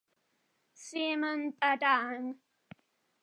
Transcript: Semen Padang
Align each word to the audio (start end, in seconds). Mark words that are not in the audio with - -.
Semen 0.83 1.53
Padang 1.61 2.33